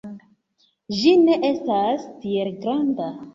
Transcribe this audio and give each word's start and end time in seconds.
Ĝi 1.01 1.13
ne 1.25 1.35
estas 1.51 2.07
tiel 2.25 2.51
granda. 2.65 3.13